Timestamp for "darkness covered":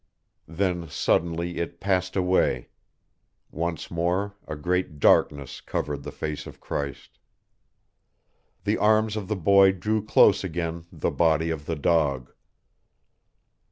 4.99-6.01